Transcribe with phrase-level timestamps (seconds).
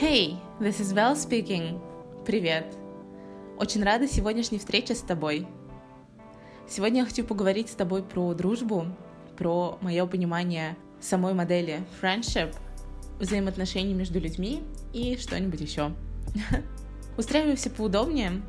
[0.00, 1.80] Hey, this is Val speaking.
[2.24, 2.66] Привет.
[3.58, 5.44] Очень рада сегодняшней встрече с тобой.
[6.68, 8.86] Сегодня я хочу поговорить с тобой про дружбу,
[9.36, 12.54] про мое понимание самой модели friendship,
[13.18, 14.62] взаимоотношений между людьми
[14.92, 15.90] и что-нибудь еще.
[17.18, 18.42] Устраивайся поудобнее,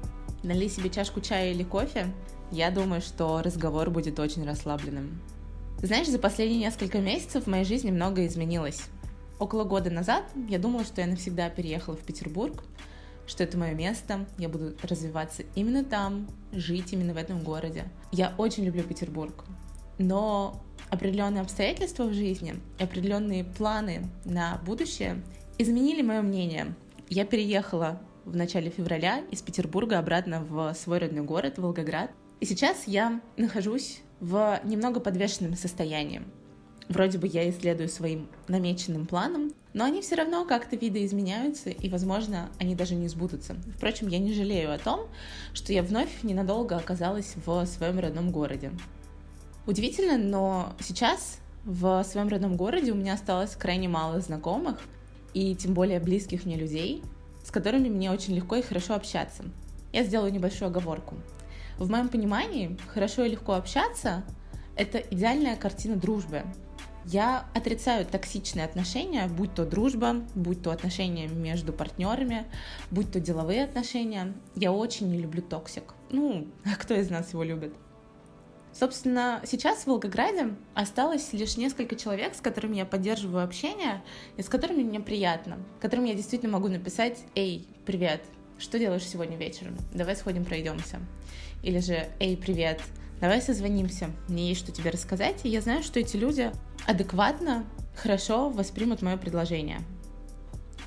[0.43, 2.13] налей себе чашку чая или кофе.
[2.51, 5.19] Я думаю, что разговор будет очень расслабленным.
[5.81, 8.83] Знаешь, за последние несколько месяцев в моей жизни многое изменилось.
[9.39, 12.63] Около года назад я думала, что я навсегда переехала в Петербург,
[13.25, 17.85] что это мое место, я буду развиваться именно там, жить именно в этом городе.
[18.11, 19.45] Я очень люблю Петербург,
[19.97, 25.23] но определенные обстоятельства в жизни, определенные планы на будущее
[25.57, 26.75] изменили мое мнение.
[27.07, 32.11] Я переехала в начале февраля из Петербурга обратно в свой родной город, Волгоград.
[32.41, 36.23] И сейчас я нахожусь в немного подвешенном состоянии.
[36.89, 42.49] Вроде бы я исследую своим намеченным планом, но они все равно как-то видоизменяются, и, возможно,
[42.59, 43.55] они даже не сбудутся.
[43.77, 45.07] Впрочем, я не жалею о том,
[45.53, 48.71] что я вновь ненадолго оказалась в своем родном городе.
[49.67, 54.79] Удивительно, но сейчас в своем родном городе у меня осталось крайне мало знакомых,
[55.35, 57.03] и тем более близких мне людей,
[57.43, 59.43] с которыми мне очень легко и хорошо общаться.
[59.93, 61.15] Я сделаю небольшую оговорку.
[61.77, 64.23] В моем понимании, хорошо и легко общаться—
[64.75, 66.43] это идеальная картина дружбы,
[67.11, 72.45] я отрицаю токсичные отношения, будь то дружба, будь то отношения между партнерами,
[72.91, 74.33] будь то деловые отношения.
[74.55, 75.95] Я очень не люблю toxic.
[76.11, 77.73] Ну, а кто из нас его любит?
[78.71, 84.03] Собственно, сейчас в Волгограде осталось лишь несколько человек, с которыми я поддерживаю общение
[84.37, 88.21] и с которыми мне приятно, которым я действительно могу написать «Эй, привет,
[88.59, 89.75] что делаешь сегодня вечером?
[89.91, 90.99] Давай сходим пройдемся».
[91.63, 92.79] Или же «Эй, привет,
[93.19, 95.41] давай созвонимся, мне есть что тебе рассказать».
[95.43, 96.51] И я знаю, что эти люди
[96.85, 99.79] адекватно, хорошо воспримут мое предложение.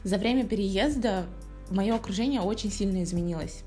[0.05, 1.27] За время переезда
[1.70, 3.62] мое окружение очень сильно изменилось.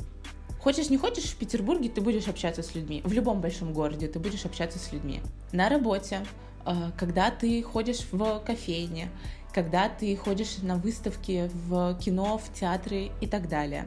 [0.60, 3.02] Хочешь, не хочешь, в Петербурге ты будешь общаться с людьми.
[3.06, 5.22] В любом большом городе ты будешь общаться с людьми.
[5.52, 6.26] На работе,
[6.66, 9.12] э, когда ты ходишь в кофейне,
[9.54, 13.86] когда ты ходишь на выставки в кино, в театры и так далее.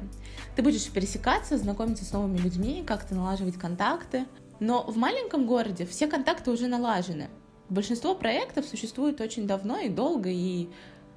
[0.56, 4.24] Ты будешь пересекаться, знакомиться с новыми людьми, как-то налаживать контакты.
[4.60, 7.28] Но в маленьком городе все контакты уже налажены.
[7.68, 10.68] Большинство проектов существует очень давно и долго, и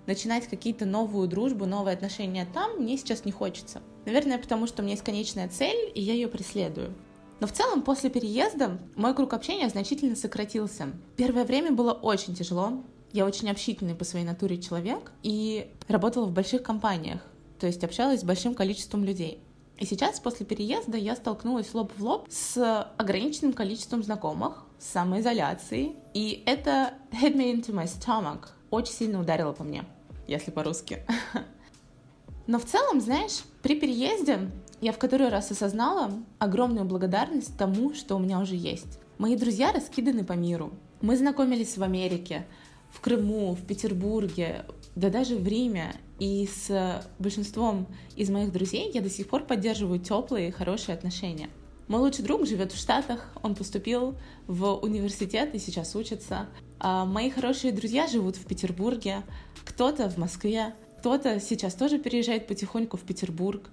[0.05, 3.81] начинать какие-то новую дружбу, новые отношения там мне сейчас не хочется.
[4.05, 6.93] Наверное, потому что у меня есть конечная цель, и я ее преследую.
[7.39, 10.89] Но в целом после переезда мой круг общения значительно сократился.
[11.17, 12.83] Первое время было очень тяжело.
[13.13, 17.21] Я очень общительный по своей натуре человек и работала в больших компаниях,
[17.59, 19.43] то есть общалась с большим количеством людей.
[19.81, 25.95] И сейчас, после переезда, я столкнулась лоб в лоб с ограниченным количеством знакомых, с самоизоляцией,
[26.13, 29.83] и это hit me into my stomach, очень сильно ударило по мне,
[30.27, 31.03] если по-русски.
[32.45, 38.17] Но в целом, знаешь, при переезде я в который раз осознала огромную благодарность тому, что
[38.17, 38.99] у меня уже есть.
[39.17, 40.73] Мои друзья раскиданы по миру.
[41.01, 42.45] Мы знакомились в Америке,
[42.91, 44.63] в Крыму, в Петербурге,
[44.95, 45.93] да даже в Риме.
[46.19, 51.49] И с большинством из моих друзей я до сих пор поддерживаю теплые и хорошие отношения.
[51.87, 54.15] Мой лучший друг живет в Штатах, он поступил
[54.47, 56.47] в университет и сейчас учится.
[56.79, 59.23] А мои хорошие друзья живут в Петербурге,
[59.65, 63.69] кто-то в Москве, кто-то сейчас тоже переезжает потихоньку в Петербург.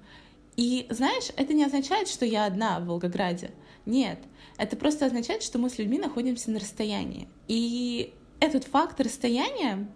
[0.57, 3.53] И знаешь, это не означает, что я одна в Волгограде.
[3.87, 4.19] Нет,
[4.57, 7.29] это просто означает, что мы с людьми находимся на расстоянии.
[7.47, 9.87] И этот факт расстояния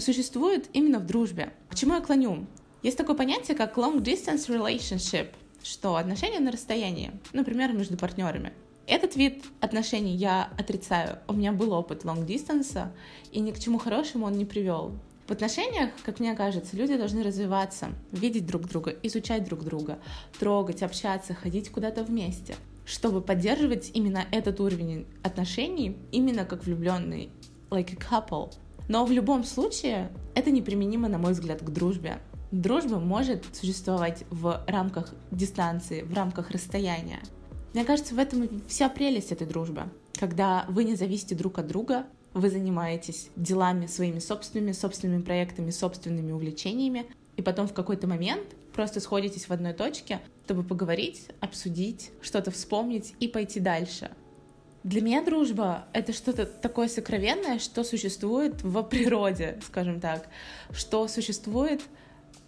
[0.00, 1.52] существует именно в дружбе.
[1.68, 2.46] К чему я клоню?
[2.82, 5.28] Есть такое понятие, как long distance relationship,
[5.62, 8.52] что отношения на расстоянии, например, между партнерами.
[8.86, 11.18] Этот вид отношений я отрицаю.
[11.28, 12.88] У меня был опыт long distance,
[13.32, 14.92] и ни к чему хорошему он не привел.
[15.26, 19.98] В отношениях, как мне кажется, люди должны развиваться, видеть друг друга, изучать друг друга,
[20.38, 22.54] трогать, общаться, ходить куда-то вместе,
[22.86, 27.28] чтобы поддерживать именно этот уровень отношений, именно как влюбленные,
[27.68, 28.54] like a couple.
[28.88, 32.18] Но в любом случае это неприменимо, на мой взгляд, к дружбе.
[32.50, 37.20] Дружба может существовать в рамках дистанции, в рамках расстояния.
[37.74, 39.82] Мне кажется, в этом вся прелесть этой дружбы.
[40.18, 46.32] Когда вы не зависите друг от друга, вы занимаетесь делами своими собственными, собственными проектами, собственными
[46.32, 47.06] увлечениями,
[47.36, 53.14] и потом в какой-то момент просто сходитесь в одной точке, чтобы поговорить, обсудить, что-то вспомнить
[53.20, 54.10] и пойти дальше.
[54.84, 60.28] Для меня дружба— это что-то такое сокровенное, что существует в природе, скажем так,
[60.72, 61.82] что существует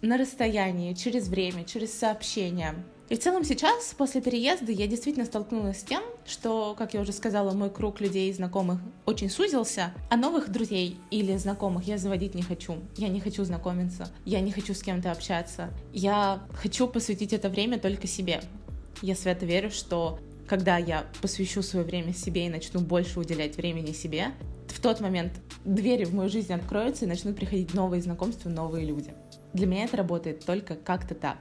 [0.01, 2.75] на расстоянии, через время, через сообщения.
[3.09, 7.11] И в целом сейчас, после переезда, я действительно столкнулась с тем, что, как я уже
[7.11, 12.35] сказала, мой круг людей и знакомых очень сузился, а новых друзей или знакомых я заводить
[12.35, 12.77] не хочу.
[12.95, 15.69] Я не хочу знакомиться, я не хочу с кем-то общаться.
[15.91, 18.39] Я хочу посвятить это время только себе.
[19.01, 20.17] Я свято верю, что
[20.51, 24.33] когда я посвящу свое время себе и начну больше уделять времени себе,
[24.67, 25.31] в тот момент
[25.63, 29.13] двери в мою жизнь откроются и начнут приходить новые знакомства, новые люди.
[29.53, 31.37] Для меня это работает только как-то так.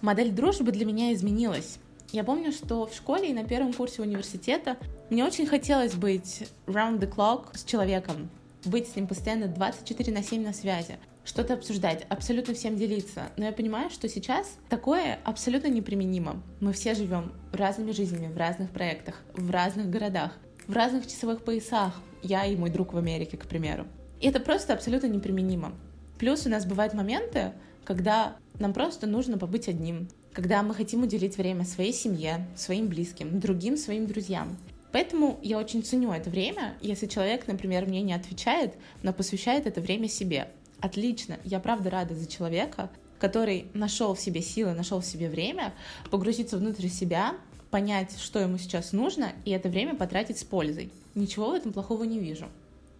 [0.00, 1.78] Модель дружбы для меня изменилась.
[2.12, 4.76] Я помню, что в школе и на первом курсе университета
[5.10, 8.30] мне очень хотелось быть round the clock с человеком,
[8.64, 13.30] быть с ним постоянно 24 на 7 на связи, что-то обсуждать, абсолютно всем делиться.
[13.36, 16.42] Но я понимаю, что сейчас такое абсолютно неприменимо.
[16.60, 20.32] Мы все живем разными жизнями, в разных проектах, в разных городах,
[20.66, 21.94] в разных часовых поясах.
[22.22, 23.86] Я и мой друг в Америке, к примеру.
[24.20, 25.72] И это просто абсолютно неприменимо.
[26.18, 27.52] Плюс у нас бывают моменты,
[27.84, 33.40] когда нам просто нужно побыть одним, когда мы хотим уделить время своей семье, своим близким,
[33.40, 34.56] другим своим друзьям.
[34.92, 39.80] Поэтому я очень ценю это время, если человек, например, мне не отвечает, но посвящает это
[39.80, 40.48] время себе.
[40.82, 42.90] Отлично, я правда рада за человека,
[43.20, 45.72] который нашел в себе силы, нашел в себе время
[46.10, 47.36] погрузиться внутрь себя,
[47.70, 50.90] понять, что ему сейчас нужно, и это время потратить с пользой.
[51.14, 52.46] Ничего в этом плохого не вижу.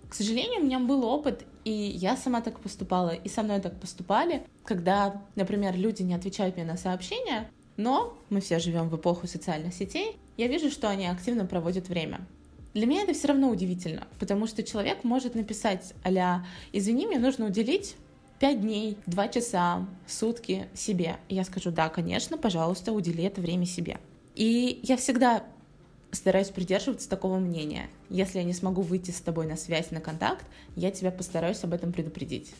[0.08, 3.80] К сожалению, у меня был опыт, и я сама так поступала, и со мной так
[3.80, 9.26] поступали, когда, например, люди не отвечают мне на сообщения, но мы все живем в эпоху
[9.26, 12.20] социальных сетей, я вижу, что они активно проводят время.
[12.74, 17.46] Для меня это все равно удивительно, потому что человек может написать а «Извини, мне нужно
[17.46, 17.96] уделить
[18.38, 21.16] 5 дней, 2 часа, сутки себе».
[21.28, 23.98] И я скажу «Да, конечно, пожалуйста, удели это время себе».
[24.34, 25.44] И я всегда
[26.12, 27.88] стараюсь придерживаться такого мнения.
[28.08, 30.46] Если я не смогу выйти с тобой на связь, на контакт,
[30.76, 32.52] я тебя постараюсь об этом предупредить.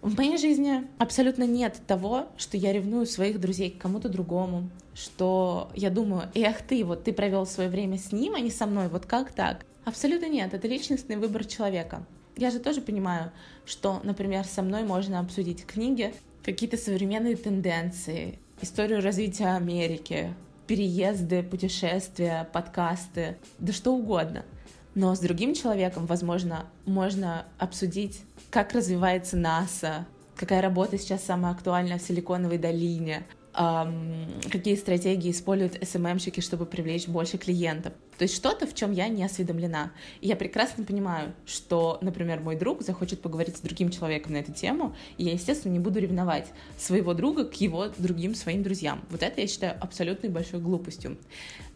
[0.00, 5.70] В моей жизни абсолютно нет того, что я ревную своих друзей к кому-то другому, что
[5.74, 8.88] я думаю, эх ты, вот ты провел свое время с ним, а не со мной,
[8.88, 9.66] вот как так?
[9.84, 12.06] Абсолютно нет, это личностный выбор человека.
[12.36, 13.32] Я же тоже понимаю,
[13.66, 16.14] что, например, со мной можно обсудить книги,
[16.44, 20.32] какие-то современные тенденции, историю развития Америки,
[20.68, 24.44] переезды, путешествия, подкасты, да что угодно.
[24.94, 31.98] Но с другим человеком, возможно, можно обсудить, как развивается НАСА, какая работа сейчас самая актуальная
[31.98, 33.26] в Силиконовой долине,
[33.58, 37.92] какие стратегии используют СММщики, чтобы привлечь больше клиентов.
[38.16, 39.90] То есть что-то, в чем я не осведомлена.
[40.20, 44.52] И я прекрасно понимаю, что, например, мой друг захочет поговорить с другим человеком на эту
[44.52, 46.46] тему, и я, естественно, не буду ревновать
[46.76, 49.04] своего друга к его другим своим друзьям.
[49.10, 51.16] Вот это я считаю абсолютной большой глупостью.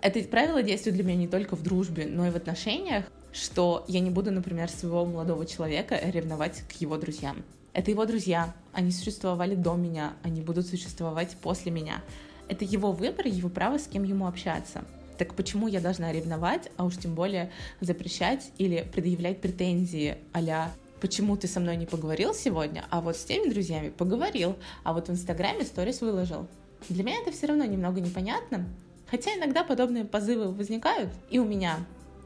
[0.00, 3.99] Это правило действует для меня не только в дружбе, но и в отношениях, что я
[3.99, 7.43] не буду, например, своего молодого человека ревновать к его друзьям.
[7.72, 12.02] Это его друзья, они существовали до меня, они будут существовать после меня.
[12.48, 14.84] Это его выбор, его право, с кем ему общаться.
[15.16, 21.36] Так почему я должна ревновать, а уж тем более запрещать или предъявлять претензии а почему
[21.36, 25.12] ты со мной не поговорил сегодня, а вот с теми друзьями поговорил, а вот в
[25.12, 26.46] Инстаграме сторис выложил.
[26.88, 28.66] Для меня это все равно немного непонятно,
[29.10, 31.78] хотя иногда подобные позывы возникают и у меня,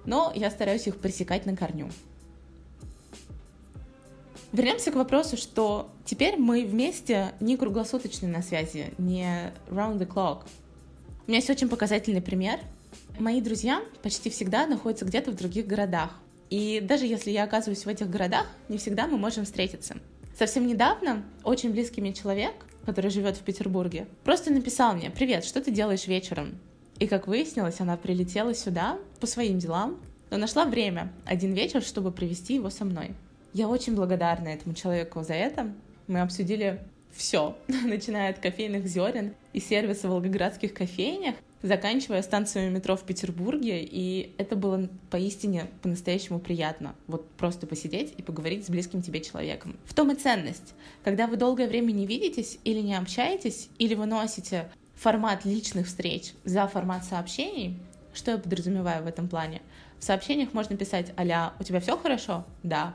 [0.04, 1.90] но я стараюсь их пресекать на корню.
[4.56, 10.44] Вернемся к вопросу, что теперь мы вместе не круглосуточно на связи, не round the clock.
[11.26, 12.60] У меня есть очень показательный пример.
[13.18, 16.18] Мои друзья почти всегда находятся где-то в других городах.
[16.48, 19.98] И даже если я оказываюсь в этих городах, не всегда мы можем встретиться.
[20.38, 22.54] Совсем недавно очень близкий мне человек,
[22.86, 26.58] который живет в Петербурге, просто написал мне «Привет, что ты делаешь вечером?»
[26.98, 29.98] И как выяснилось, она прилетела сюда по своим делам,
[30.30, 33.14] но нашла время один вечер, чтобы провести его со мной.
[33.56, 35.72] Я очень благодарна этому человеку за это.
[36.08, 36.78] Мы обсудили
[37.10, 43.82] все, начиная от кофейных зерен и сервиса в волгоградских кофейнях, заканчивая станциями метро в Петербурге,
[43.82, 46.94] и это было поистине по-настоящему приятно.
[47.06, 49.78] Вот просто посидеть и поговорить с близким тебе человеком.
[49.86, 50.74] В том и ценность.
[51.02, 56.34] Когда вы долгое время не видитесь или не общаетесь, или вы носите формат личных встреч
[56.44, 57.78] за формат сообщений,
[58.12, 59.62] что я подразумеваю в этом плане?
[59.98, 62.94] В сообщениях можно писать а «У тебя все хорошо?» «Да».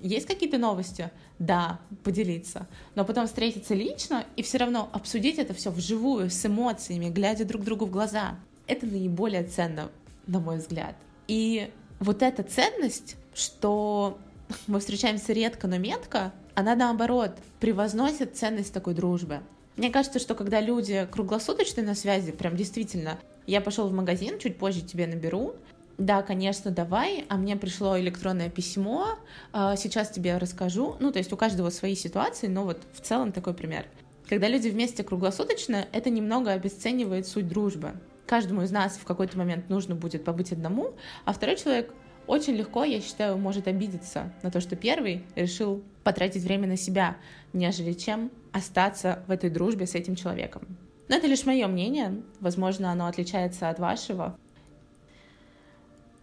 [0.00, 1.10] Есть какие-то новости?
[1.38, 2.66] Да, поделиться.
[2.94, 7.62] Но потом встретиться лично и все равно обсудить это все вживую, с эмоциями, глядя друг
[7.62, 8.36] другу в глаза.
[8.66, 9.90] Это наиболее ценно,
[10.26, 10.96] на мой взгляд.
[11.28, 14.18] И вот эта ценность, что
[14.66, 19.40] мы встречаемся редко, но метко, она наоборот превозносит ценность такой дружбы.
[19.76, 24.58] Мне кажется, что когда люди круглосуточно на связи, прям действительно, я пошел в магазин, чуть
[24.58, 25.54] позже тебе наберу,
[25.98, 29.18] да, конечно, давай, а мне пришло электронное письмо,
[29.52, 30.96] а, сейчас тебе расскажу.
[31.00, 33.86] Ну, то есть у каждого свои ситуации, но вот в целом такой пример.
[34.28, 37.92] Когда люди вместе круглосуточно, это немного обесценивает суть дружбы.
[38.26, 40.94] Каждому из нас в какой-то момент нужно будет побыть одному,
[41.24, 41.92] а второй человек
[42.26, 47.16] очень легко, я считаю, может обидеться на то, что первый решил потратить время на себя,
[47.52, 50.62] нежели чем остаться в этой дружбе с этим человеком.
[51.08, 54.38] Но это лишь мое мнение, возможно, оно отличается от вашего.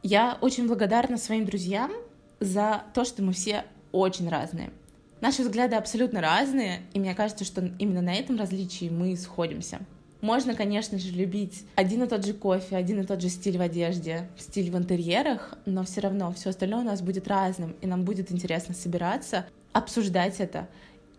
[0.03, 1.91] Я очень благодарна своим друзьям
[2.39, 4.71] за то, что мы все очень разные.
[5.19, 9.79] Наши взгляды абсолютно разные, и мне кажется, что именно на этом различии мы сходимся.
[10.21, 13.61] Можно, конечно же, любить один и тот же кофе, один и тот же стиль в
[13.61, 18.03] одежде, стиль в интерьерах, но все равно все остальное у нас будет разным, и нам
[18.03, 20.67] будет интересно собираться, обсуждать это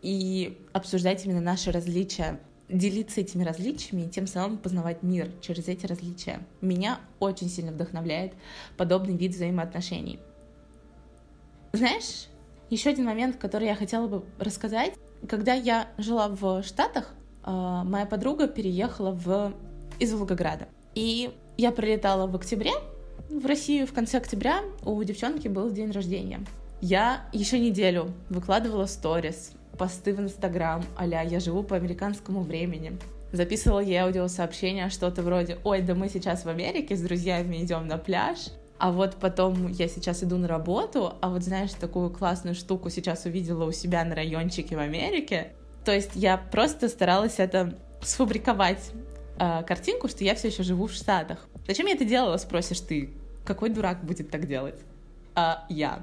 [0.03, 2.39] и обсуждать именно наши различия,
[2.71, 6.41] делиться этими различиями и тем самым познавать мир через эти различия.
[6.61, 8.33] Меня очень сильно вдохновляет
[8.77, 10.19] подобный вид взаимоотношений.
[11.73, 12.27] Знаешь,
[12.69, 14.95] еще один момент, который я хотела бы рассказать.
[15.29, 19.53] Когда я жила в Штатах, а, моя подруга переехала в...
[19.99, 20.69] из Волгограда.
[20.95, 22.73] И я прилетала в октябре
[23.31, 26.41] в Россию, в конце октября у девчонки был день рождения.
[26.81, 32.99] Я еще неделю выкладывала сторис, посты в Инстаграм, а я живу по американскому времени.
[33.33, 37.97] Записывала ей аудиосообщение, что-то вроде «Ой, да мы сейчас в Америке с друзьями идем на
[37.97, 38.49] пляж»,
[38.79, 43.27] а вот потом я сейчас иду на работу, а вот знаешь, такую классную штуку сейчас
[43.27, 45.53] увидела у себя на райончике в Америке,
[45.85, 48.91] то есть я просто старалась это сфабриковать
[49.39, 51.47] э, картинку, что я все еще живу в Штатах.
[51.67, 53.11] Зачем я это делала, спросишь ты?
[53.45, 54.79] Какой дурак будет так делать?
[55.35, 56.03] А я.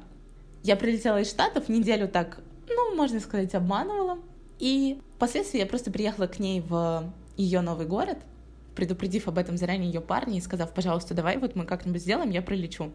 [0.63, 4.19] Я прилетела из Штатов, неделю так, ну, можно сказать, обманывала.
[4.59, 8.17] И впоследствии я просто приехала к ней в ее новый город,
[8.75, 12.41] предупредив об этом заранее ее парня и сказав, пожалуйста, давай вот мы как-нибудь сделаем, я
[12.41, 12.91] прилечу.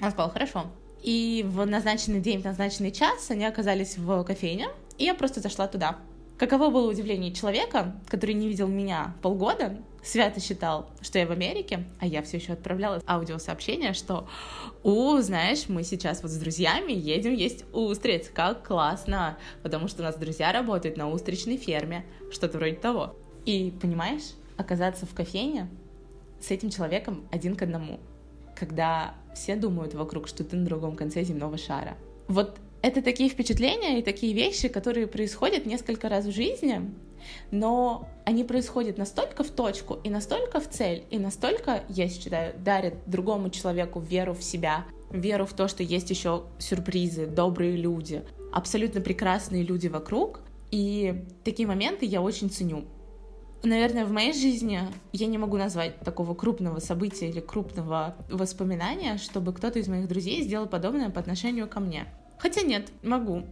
[0.00, 0.66] Он сказал, хорошо.
[1.02, 5.68] И в назначенный день, в назначенный час они оказались в кофейне, и я просто зашла
[5.68, 5.98] туда.
[6.38, 11.84] Каково было удивление человека, который не видел меня полгода, свято считал, что я в Америке,
[12.00, 14.28] а я все еще отправляла аудиосообщение, что
[14.82, 20.04] «У, знаешь, мы сейчас вот с друзьями едем есть устриц, как классно!» Потому что у
[20.04, 23.16] нас друзья работают на устричной ферме, что-то вроде того.
[23.44, 25.68] И, понимаешь, оказаться в кофейне
[26.40, 28.00] с этим человеком один к одному,
[28.54, 31.96] когда все думают вокруг, что ты на другом конце земного шара.
[32.28, 36.90] Вот это такие впечатления и такие вещи, которые происходят несколько раз в жизни,
[37.50, 42.94] но они происходят настолько в точку и настолько в цель, и настолько, я считаю, дарят
[43.06, 49.00] другому человеку веру в себя, веру в то, что есть еще сюрпризы, добрые люди, абсолютно
[49.00, 50.40] прекрасные люди вокруг.
[50.70, 52.84] И такие моменты я очень ценю.
[53.62, 54.80] Наверное, в моей жизни
[55.12, 60.42] я не могу назвать такого крупного события или крупного воспоминания, чтобы кто-то из моих друзей
[60.42, 62.06] сделал подобное по отношению ко мне.
[62.38, 63.44] Хотя нет, могу.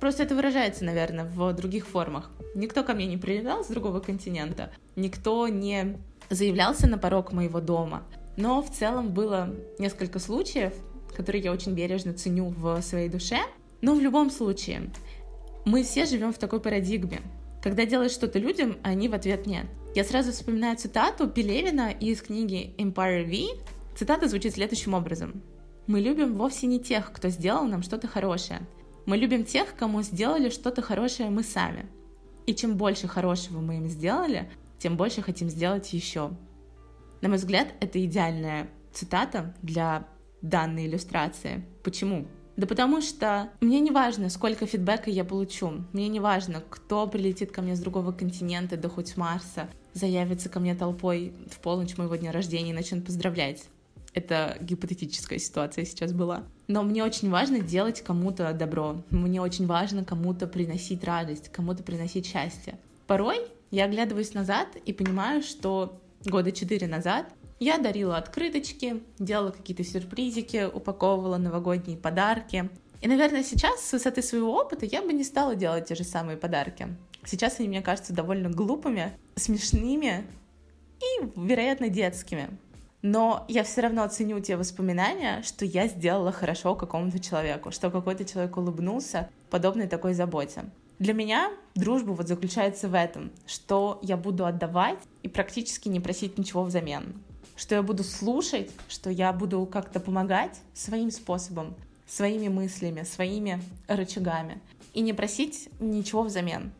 [0.00, 2.30] Просто это выражается, наверное, в других формах.
[2.54, 5.98] Никто ко мне не прилетал с другого континента, никто не
[6.30, 8.04] заявлялся на порог моего дома.
[8.36, 10.72] Но в целом было несколько случаев,
[11.14, 13.38] которые я очень бережно ценю в своей душе.
[13.82, 14.90] Но в любом случае,
[15.66, 17.20] мы все живем в такой парадигме.
[17.62, 19.66] Когда делаешь что-то людям, а они в ответ нет.
[19.94, 23.60] Я сразу вспоминаю цитату Пелевина из книги Empire V.
[23.96, 25.42] Цитата звучит следующим образом.
[25.86, 28.60] Мы любим вовсе не тех, кто сделал нам что-то хорошее.
[29.06, 31.86] Мы любим тех, кому сделали что-то хорошее мы сами.
[32.46, 36.30] И чем больше хорошего мы им сделали, тем больше хотим сделать еще.
[37.20, 40.06] На мой взгляд, это идеальная цитата для
[40.42, 41.64] данной иллюстрации.
[41.82, 42.26] Почему?
[42.56, 45.84] Да потому что мне не важно, сколько фидбэка я получу.
[45.92, 50.48] Мне не важно, кто прилетит ко мне с другого континента, да хоть с Марса, заявится
[50.48, 53.64] ко мне толпой в полночь моего дня рождения и начнет поздравлять.
[54.12, 56.44] Это гипотетическая ситуация сейчас была.
[56.66, 59.02] Но мне очень важно делать кому-то добро.
[59.10, 62.78] Мне очень важно кому-то приносить радость, кому-то приносить счастье.
[63.06, 63.38] Порой
[63.70, 67.26] я оглядываюсь назад и понимаю, что года четыре назад
[67.60, 72.68] я дарила открыточки, делала какие-то сюрпризики, упаковывала новогодние подарки.
[73.00, 76.36] И, наверное, сейчас с высоты своего опыта я бы не стала делать те же самые
[76.36, 76.88] подарки.
[77.24, 80.26] Сейчас они мне кажутся довольно глупыми, смешными
[81.00, 82.50] и, вероятно, детскими
[83.02, 88.24] но я все равно ценю те воспоминания, что я сделала хорошо какому-то человеку, что какой-то
[88.24, 90.64] человек улыбнулся подобной такой заботе.
[90.98, 96.36] Для меня дружба вот заключается в этом, что я буду отдавать и практически не просить
[96.36, 97.14] ничего взамен,
[97.56, 101.74] что я буду слушать, что я буду как-то помогать своим способом,
[102.06, 104.60] своими мыслями, своими рычагами
[104.92, 106.70] и не просить ничего взамен.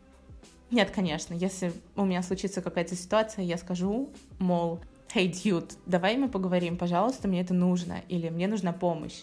[0.71, 4.81] Нет, конечно, если у меня случится какая-то ситуация, я скажу, мол,
[5.13, 9.23] «Hey, dude, давай мы поговорим, пожалуйста, мне это нужно» или «Мне нужна помощь».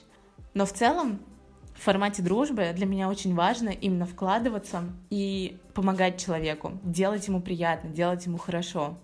[0.53, 1.20] Но в целом
[1.75, 7.89] в формате дружбы для меня очень важно именно вкладываться и помогать человеку, делать ему приятно,
[7.89, 8.98] делать ему хорошо.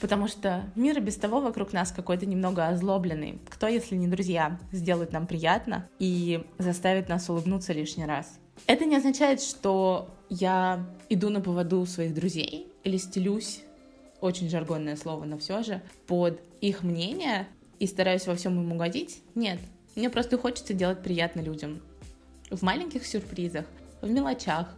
[0.00, 3.40] Потому что мир и без того вокруг нас какой-то немного озлобленный.
[3.48, 8.38] Кто, если не друзья, сделают нам приятно и заставит нас улыбнуться лишний раз?
[8.66, 13.62] Это не означает, что я иду на поводу своих друзей или стелюсь,
[14.20, 17.46] очень жаргонное слово, но все же, под их мнение
[17.78, 19.22] и стараюсь во всем им угодить.
[19.34, 19.58] Нет,
[19.94, 21.80] мне просто хочется делать приятно людям.
[22.50, 23.66] В маленьких сюрпризах,
[24.00, 24.74] в мелочах,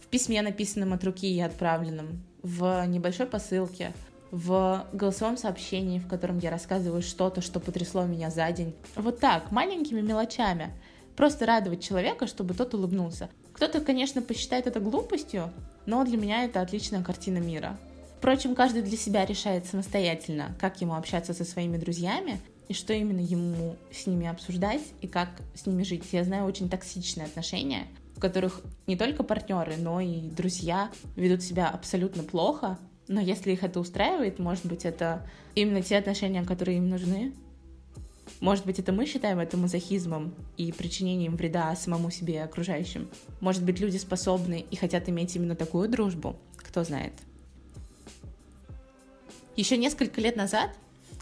[0.00, 3.92] в письме, написанном от руки и отправленном, в небольшой посылке,
[4.30, 8.74] в голосовом сообщении, в котором я рассказываю что-то, что потрясло меня за день.
[8.94, 10.70] Вот так, маленькими мелочами.
[11.16, 13.30] Просто радовать человека, чтобы тот улыбнулся.
[13.52, 15.50] Кто-то, конечно, посчитает это глупостью,
[15.86, 17.78] но для меня это отличная картина мира.
[18.18, 23.20] Впрочем, каждый для себя решает самостоятельно, как ему общаться со своими друзьями и что именно
[23.20, 26.04] ему с ними обсуждать и как с ними жить.
[26.12, 31.68] Я знаю очень токсичные отношения, в которых не только партнеры, но и друзья ведут себя
[31.68, 36.88] абсолютно плохо, но если их это устраивает, может быть, это именно те отношения, которые им
[36.88, 37.32] нужны.
[38.40, 43.08] Может быть, это мы считаем это мазохизмом и причинением вреда самому себе и окружающим.
[43.40, 46.34] Может быть, люди способны и хотят иметь именно такую дружбу.
[46.56, 47.12] Кто знает.
[49.56, 50.70] Еще несколько лет назад,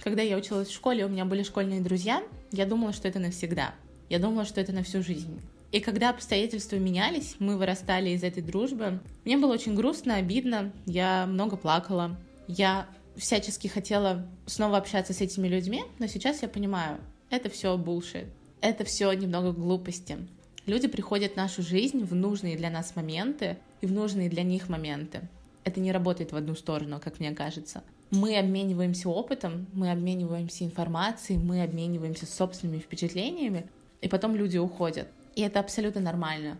[0.02, 3.74] когда я училась в школе, у меня были школьные друзья, я думала, что это навсегда.
[4.08, 5.40] Я думала, что это на всю жизнь.
[5.70, 11.26] И когда обстоятельства менялись, мы вырастали из этой дружбы, мне было очень грустно, обидно, я
[11.26, 12.16] много плакала.
[12.48, 16.98] Я всячески хотела снова общаться с этими людьми, но сейчас я понимаю,
[17.30, 18.26] это все bullshit.
[18.60, 20.18] Это все немного глупости.
[20.66, 24.68] Люди приходят в нашу жизнь в нужные для нас моменты и в нужные для них
[24.68, 25.20] моменты.
[25.62, 27.84] Это не работает в одну сторону, как мне кажется.
[28.14, 33.66] Мы обмениваемся опытом, мы обмениваемся информацией, мы обмениваемся собственными впечатлениями,
[34.00, 35.08] и потом люди уходят.
[35.34, 36.56] И это абсолютно нормально.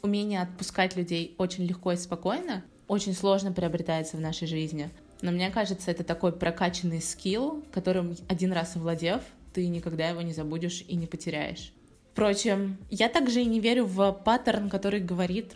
[0.00, 4.88] Умение отпускать людей очень легко и спокойно очень сложно приобретается в нашей жизни.
[5.20, 9.20] Но мне кажется, это такой прокачанный скилл, которым один раз овладев,
[9.52, 11.74] ты никогда его не забудешь и не потеряешь.
[12.12, 15.52] Впрочем, я также и не верю в паттерн, который говорит,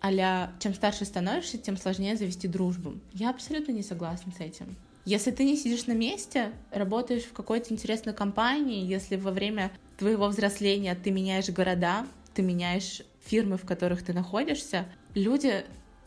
[0.00, 2.94] а чем старше становишься, тем сложнее завести дружбу.
[3.12, 4.76] Я абсолютно не согласна с этим.
[5.04, 10.28] Если ты не сидишь на месте, работаешь в какой-то интересной компании, если во время твоего
[10.28, 15.64] взросления ты меняешь города, ты меняешь фирмы, в которых ты находишься, люди,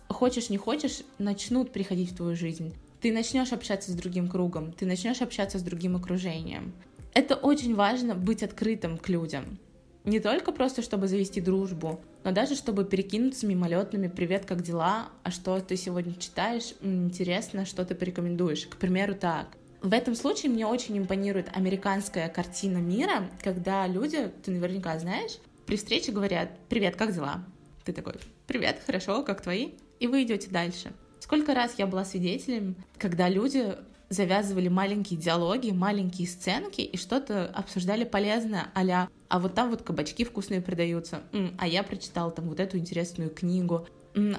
[0.10, 2.73] хочешь не хочешь, начнут приходить в твою жизнь.
[3.01, 6.73] Ты начнешь общаться с другим кругом, ты начнешь общаться с другим окружением.
[7.13, 9.60] Это очень важно быть открытым к людям.
[10.06, 15.09] Не только просто, чтобы завести дружбу, но даже чтобы перекинуться мимолетными «Привет, как дела?
[15.23, 16.73] А что ты сегодня читаешь?
[16.81, 19.47] Интересно, что ты порекомендуешь?» К примеру, так.
[19.81, 25.75] В этом случае мне очень импонирует американская картина мира, когда люди, ты наверняка знаешь, при
[25.75, 27.43] встрече говорят «Привет, как дела?»
[27.83, 28.13] Ты такой
[28.47, 30.93] «Привет, хорошо, как твои?» И вы идете дальше.
[31.19, 33.75] Сколько раз я была свидетелем, когда люди
[34.13, 40.23] завязывали маленькие диалоги, маленькие сценки и что-то обсуждали полезное, а а вот там вот кабачки
[40.23, 41.21] вкусные продаются,
[41.58, 43.88] а я прочитала там вот эту интересную книгу,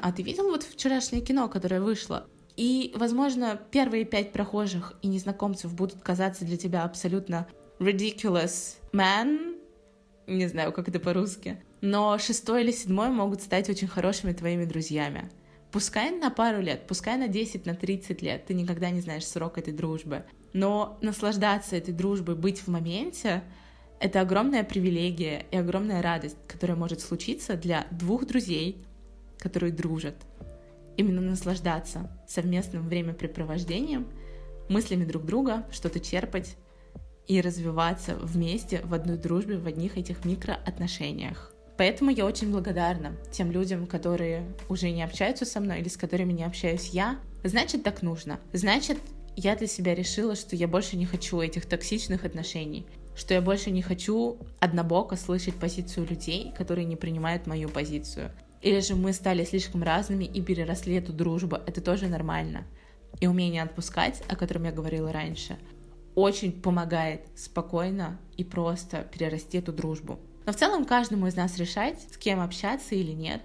[0.00, 2.26] а ты видел вот вчерашнее кино, которое вышло?
[2.56, 7.48] И, возможно, первые пять прохожих и незнакомцев будут казаться для тебя абсолютно
[7.80, 9.58] ridiculous man,
[10.26, 15.30] не знаю, как это по-русски, но шестой или седьмой могут стать очень хорошими твоими друзьями.
[15.74, 19.58] Пускай на пару лет, пускай на 10, на 30 лет, ты никогда не знаешь срок
[19.58, 23.42] этой дружбы, но наслаждаться этой дружбой, быть в моменте,
[23.98, 28.84] это огромная привилегия и огромная радость, которая может случиться для двух друзей,
[29.40, 30.14] которые дружат.
[30.96, 34.06] Именно наслаждаться совместным времяпрепровождением,
[34.68, 36.56] мыслями друг друга, что-то черпать
[37.26, 41.53] и развиваться вместе в одной дружбе, в одних этих микроотношениях.
[41.76, 46.32] Поэтому я очень благодарна тем людям, которые уже не общаются со мной или с которыми
[46.32, 47.18] не общаюсь я.
[47.42, 48.38] Значит, так нужно.
[48.52, 48.98] Значит,
[49.36, 53.70] я для себя решила, что я больше не хочу этих токсичных отношений, что я больше
[53.70, 58.30] не хочу однобоко слышать позицию людей, которые не принимают мою позицию.
[58.62, 61.56] Или же мы стали слишком разными и переросли эту дружбу.
[61.66, 62.64] Это тоже нормально.
[63.20, 65.58] И умение отпускать, о котором я говорила раньше,
[66.14, 70.18] очень помогает спокойно и просто перерасти эту дружбу.
[70.46, 73.42] Но в целом каждому из нас решать, с кем общаться или нет,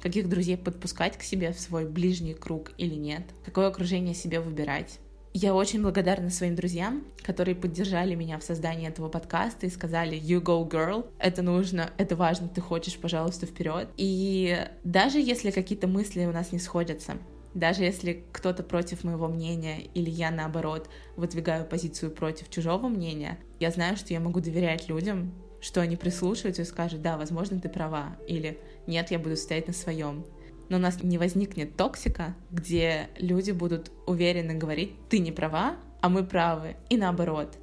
[0.00, 4.98] каких друзей подпускать к себе в свой ближний круг или нет, какое окружение себе выбирать.
[5.34, 10.42] Я очень благодарна своим друзьям, которые поддержали меня в создании этого подкаста и сказали «You
[10.42, 13.88] go, girl», это нужно, это важно, ты хочешь, пожалуйста, вперед.
[13.96, 17.16] И даже если какие-то мысли у нас не сходятся,
[17.54, 23.70] даже если кто-то против моего мнения или я, наоборот, выдвигаю позицию против чужого мнения, я
[23.70, 28.16] знаю, что я могу доверять людям, что они прислушаются и скажут, да, возможно, ты права,
[28.26, 30.26] или нет, я буду стоять на своем.
[30.68, 36.08] Но у нас не возникнет токсика, где люди будут уверенно говорить, ты не права, а
[36.08, 37.56] мы правы, и наоборот.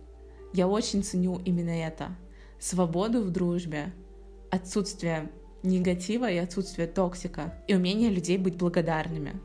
[0.53, 2.15] Я очень ценю именно это.
[2.57, 3.93] Свободу в дружбе,
[4.49, 5.29] отсутствие
[5.62, 9.41] негатива и отсутствие токсика, и умение людей быть благодарными.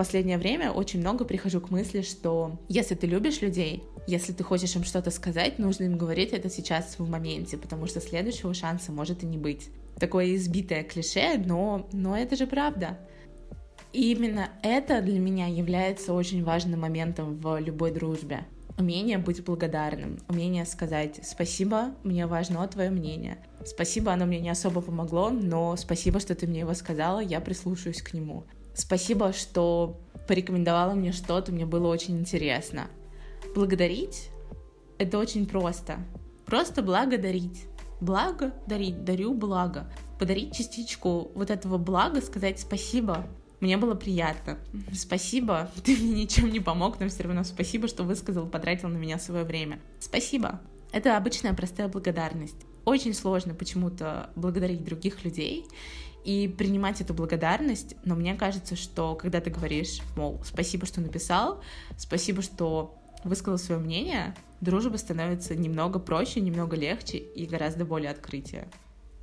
[0.00, 4.74] Последнее время очень много прихожу к мысли, что если ты любишь людей, если ты хочешь
[4.74, 9.22] им что-то сказать, нужно им говорить это сейчас в моменте, потому что следующего шанса может
[9.24, 9.68] и не быть.
[9.98, 12.98] Такое избитое клише, но, но это же правда.
[13.92, 18.46] И именно это для меня является очень важным моментом в любой дружбе.
[18.78, 23.36] Умение быть благодарным, умение сказать «спасибо, мне важно твое мнение».
[23.66, 28.00] Спасибо, оно мне не особо помогло, но спасибо, что ты мне его сказала, я прислушаюсь
[28.00, 28.46] к нему.
[28.80, 32.86] Спасибо, что порекомендовала мне что-то, мне было очень интересно.
[33.54, 34.30] Благодарить—
[34.98, 35.98] это очень просто.
[36.46, 37.66] Просто благодарить.
[38.00, 39.92] Благо дарить, дарю благо.
[40.18, 43.26] Подарить частичку вот этого блага, сказать спасибо,
[43.60, 44.58] мне было приятно.
[44.94, 49.18] Спасибо, ты мне ничем не помог, но все равно спасибо, что высказал, потратил на меня
[49.18, 49.78] свое время.
[49.98, 50.58] Спасибо.
[50.90, 52.64] Это обычная простая благодарность.
[52.86, 55.66] Очень сложно почему-то благодарить других людей
[56.24, 61.62] и принимать эту благодарность, но мне кажется, что когда ты говоришь, мол, спасибо, что написал,
[61.96, 68.68] спасибо, что высказал свое мнение, дружба становится немного проще, немного легче и гораздо более открытие.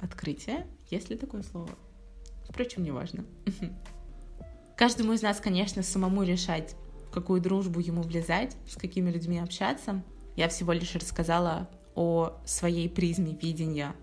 [0.01, 0.67] Открытие?
[0.89, 1.69] Есть ли такое слово?
[2.49, 3.25] Впрочем, неважно.
[4.77, 6.75] Каждому из нас, конечно, самому решать,
[7.09, 10.03] в какую дружбу ему влезать, с какими людьми общаться.
[10.35, 13.95] Я всего лишь рассказала о своей призме видения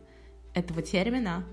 [0.53, 1.45] этого термина,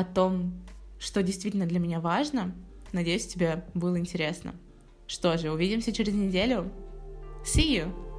[0.00, 0.52] о том,
[0.98, 2.54] что действительно для меня важно.
[2.92, 4.54] Надеюсь, тебе было интересно.
[5.06, 6.70] Что же, увидимся через неделю.
[7.44, 8.09] See you!